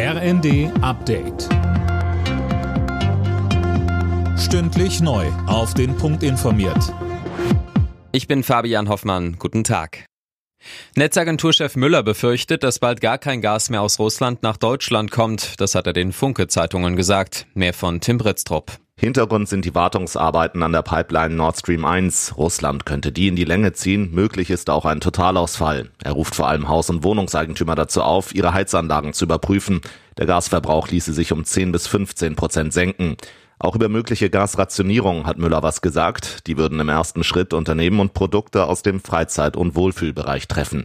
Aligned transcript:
RND 0.00 0.70
Update. 0.80 1.48
Stündlich 4.38 5.00
neu. 5.00 5.26
Auf 5.48 5.74
den 5.74 5.96
Punkt 5.96 6.22
informiert. 6.22 6.94
Ich 8.12 8.28
bin 8.28 8.44
Fabian 8.44 8.88
Hoffmann. 8.88 9.34
Guten 9.40 9.64
Tag. 9.64 10.04
Netzagenturchef 10.94 11.74
Müller 11.74 12.04
befürchtet, 12.04 12.62
dass 12.62 12.78
bald 12.78 13.00
gar 13.00 13.18
kein 13.18 13.40
Gas 13.40 13.70
mehr 13.70 13.82
aus 13.82 13.98
Russland 13.98 14.44
nach 14.44 14.56
Deutschland 14.56 15.10
kommt. 15.10 15.60
Das 15.60 15.74
hat 15.74 15.88
er 15.88 15.94
den 15.94 16.12
Funke-Zeitungen 16.12 16.94
gesagt. 16.94 17.48
Mehr 17.54 17.74
von 17.74 18.00
Tim 18.00 18.18
Britztrup. 18.18 18.78
Hintergrund 19.00 19.48
sind 19.48 19.64
die 19.64 19.76
Wartungsarbeiten 19.76 20.60
an 20.64 20.72
der 20.72 20.82
Pipeline 20.82 21.32
Nord 21.32 21.56
Stream 21.56 21.84
1. 21.84 22.34
Russland 22.36 22.84
könnte 22.84 23.12
die 23.12 23.28
in 23.28 23.36
die 23.36 23.44
Länge 23.44 23.72
ziehen. 23.72 24.10
Möglich 24.12 24.50
ist 24.50 24.70
auch 24.70 24.84
ein 24.84 24.98
Totalausfall. 24.98 25.90
Er 26.02 26.12
ruft 26.12 26.34
vor 26.34 26.48
allem 26.48 26.68
Haus- 26.68 26.90
und 26.90 27.04
Wohnungseigentümer 27.04 27.76
dazu 27.76 28.02
auf, 28.02 28.34
ihre 28.34 28.54
Heizanlagen 28.54 29.12
zu 29.12 29.26
überprüfen. 29.26 29.82
Der 30.16 30.26
Gasverbrauch 30.26 30.88
ließe 30.88 31.12
sich 31.12 31.30
um 31.30 31.44
10 31.44 31.70
bis 31.70 31.86
15 31.86 32.34
Prozent 32.34 32.72
senken. 32.72 33.16
Auch 33.60 33.76
über 33.76 33.88
mögliche 33.88 34.30
Gasrationierung 34.30 35.26
hat 35.26 35.38
Müller 35.38 35.62
was 35.62 35.80
gesagt. 35.80 36.48
Die 36.48 36.56
würden 36.56 36.80
im 36.80 36.88
ersten 36.88 37.22
Schritt 37.22 37.54
Unternehmen 37.54 38.00
und 38.00 38.14
Produkte 38.14 38.66
aus 38.66 38.82
dem 38.82 38.98
Freizeit- 38.98 39.56
und 39.56 39.76
Wohlfühlbereich 39.76 40.48
treffen. 40.48 40.82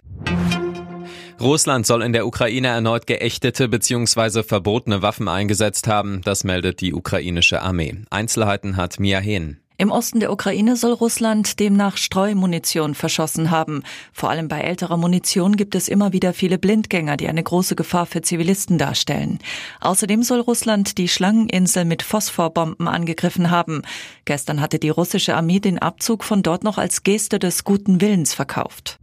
Russland 1.44 1.86
soll 1.86 2.02
in 2.04 2.14
der 2.14 2.26
Ukraine 2.26 2.70
erneut 2.70 3.06
geächtete 3.06 3.68
bzw. 3.68 4.44
verbotene 4.44 5.02
Waffen 5.02 5.28
eingesetzt 5.28 5.88
haben. 5.88 6.22
Das 6.24 6.44
meldet 6.44 6.80
die 6.80 6.94
ukrainische 6.94 7.62
Armee. 7.62 7.96
Einzelheiten 8.10 8.78
hat 8.78 9.00
Mia 9.00 9.20
Hehn. 9.20 9.60
Im 9.78 9.92
Osten 9.92 10.22
der 10.22 10.32
Ukraine 10.32 10.78
soll 10.78 10.94
Russland 10.94 11.60
demnach 11.60 11.98
Streumunition 11.98 12.96
verschossen 12.96 13.52
haben. 13.52 13.84
Vor 14.14 14.30
allem 14.30 14.48
bei 14.48 14.62
älterer 14.62 14.96
Munition 14.96 15.58
gibt 15.58 15.76
es 15.76 15.90
immer 15.90 16.14
wieder 16.14 16.32
viele 16.32 16.58
Blindgänger, 16.58 17.18
die 17.18 17.28
eine 17.28 17.44
große 17.44 17.76
Gefahr 17.76 18.06
für 18.06 18.22
Zivilisten 18.22 18.78
darstellen. 18.78 19.40
Außerdem 19.82 20.24
soll 20.24 20.40
Russland 20.40 20.98
die 20.98 21.10
Schlangeninsel 21.10 21.84
mit 21.84 22.04
Phosphorbomben 22.04 22.88
angegriffen 22.88 23.52
haben. 23.52 23.82
Gestern 24.24 24.62
hatte 24.62 24.80
die 24.80 24.90
russische 24.90 25.36
Armee 25.36 25.60
den 25.60 25.80
Abzug 25.80 26.24
von 26.24 26.44
dort 26.44 26.64
noch 26.64 26.78
als 26.78 27.04
Geste 27.04 27.40
des 27.40 27.66
guten 27.66 28.00
Willens 28.00 28.34
verkauft. 28.34 29.00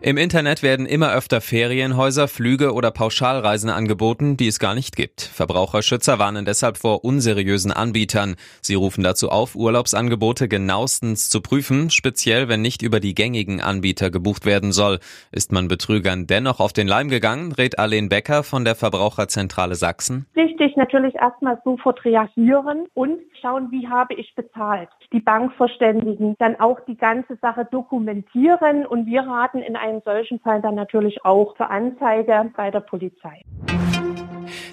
Im 0.00 0.16
Internet 0.16 0.62
werden 0.62 0.86
immer 0.86 1.12
öfter 1.12 1.40
Ferienhäuser, 1.40 2.28
Flüge 2.28 2.72
oder 2.72 2.92
Pauschalreisen 2.92 3.68
angeboten, 3.68 4.36
die 4.36 4.46
es 4.46 4.60
gar 4.60 4.76
nicht 4.76 4.94
gibt. 4.94 5.22
Verbraucherschützer 5.22 6.20
warnen 6.20 6.44
deshalb 6.44 6.76
vor 6.76 7.04
unseriösen 7.04 7.72
Anbietern. 7.72 8.36
Sie 8.62 8.76
rufen 8.76 9.02
dazu 9.02 9.28
auf, 9.28 9.56
Urlaubsangebote 9.56 10.46
genauestens 10.46 11.28
zu 11.28 11.40
prüfen, 11.40 11.90
speziell 11.90 12.48
wenn 12.48 12.62
nicht 12.62 12.82
über 12.82 13.00
die 13.00 13.14
gängigen 13.14 13.60
Anbieter 13.60 14.10
gebucht 14.10 14.46
werden 14.46 14.70
soll. 14.70 15.00
Ist 15.32 15.50
man 15.50 15.66
Betrügern 15.66 16.28
dennoch 16.28 16.60
auf 16.60 16.72
den 16.72 16.86
Leim 16.86 17.08
gegangen, 17.08 17.50
rät 17.50 17.80
Arlene 17.80 18.08
Becker 18.08 18.44
von 18.44 18.64
der 18.64 18.76
Verbraucherzentrale 18.76 19.74
Sachsen. 19.74 20.26
Wichtig 20.34 20.76
natürlich 20.76 21.16
erstmal 21.16 21.60
sofort 21.64 22.04
reagieren 22.04 22.86
und 22.94 23.18
schauen, 23.40 23.72
wie 23.72 23.88
habe 23.88 24.14
ich 24.14 24.32
bezahlt. 24.36 24.88
Die 25.12 25.20
Bank 25.20 25.52
verständigen, 25.54 26.36
dann 26.38 26.58
auch 26.60 26.78
die 26.86 26.96
ganze 26.96 27.36
Sache 27.40 27.66
dokumentieren 27.70 28.86
und 28.86 29.06
wir 29.06 29.22
raten 29.22 29.58
in 29.58 29.74
einem 29.74 29.87
solchen 30.04 30.40
Fall 30.40 30.60
dann 30.62 30.74
natürlich 30.74 31.24
auch 31.24 31.56
zur 31.56 31.70
Anzeige 31.70 32.50
bei 32.56 32.70
der 32.70 32.80
Polizei. 32.80 33.44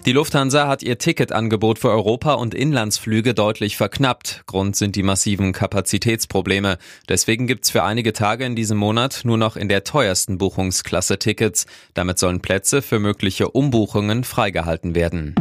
Die 0.06 0.12
Lufthansa 0.12 0.68
hat 0.68 0.84
ihr 0.84 1.00
Ticketangebot 1.00 1.80
für 1.80 1.90
Europa- 1.90 2.36
und 2.36 2.54
Inlandsflüge 2.54 3.34
deutlich 3.34 3.76
verknappt. 3.76 4.44
Grund 4.46 4.76
sind 4.76 4.96
die 4.96 5.02
massiven 5.02 5.52
Kapazitätsprobleme. 5.52 6.78
Deswegen 7.10 7.48
gibt's 7.48 7.72
für 7.72 7.84
einige 7.84 8.14
Tage 8.14 8.46
in 8.46 8.56
diesem 8.56 8.78
Monat 8.78 9.22
nur 9.24 9.38
noch 9.38 9.56
in 9.56 9.68
der 9.68 9.84
teuersten 9.84 10.38
Buchungsklasse 10.38 11.18
Tickets. 11.18 11.66
Damit 11.96 12.20
sollen 12.20 12.42
Plätze 12.42 12.84
für 12.84 13.00
mögliche 13.00 13.50
Umbuchungen 13.50 14.24
freigehalten 14.24 14.94
werden. 14.94 15.34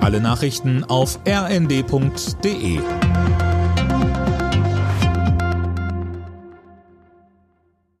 Alle 0.00 0.20
Nachrichten 0.20 0.82
auf 0.84 1.20
rnd.de 1.28 2.80